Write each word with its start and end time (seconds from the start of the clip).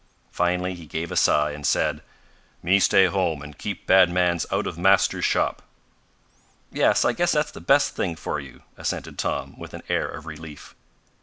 Finally, 0.31 0.73
he 0.73 0.87
gave 0.87 1.11
a 1.11 1.15
sigh 1.15 1.51
and 1.51 1.63
said: 1.63 2.01
"Me 2.63 2.79
stay 2.79 3.05
home 3.05 3.43
and 3.43 3.59
keep 3.59 3.85
bad 3.85 4.09
mans 4.09 4.47
out 4.51 4.65
of 4.65 4.75
master's 4.75 5.23
shop." 5.25 5.61
"Yes, 6.71 7.05
I 7.05 7.13
guess 7.13 7.33
that's 7.33 7.51
the 7.51 7.61
best 7.61 7.95
thing 7.95 8.15
for 8.15 8.39
you," 8.39 8.63
assented 8.77 9.19
Tom 9.19 9.53
with 9.59 9.75
an 9.75 9.83
air 9.89 10.07
of 10.07 10.25
relief. 10.25 10.73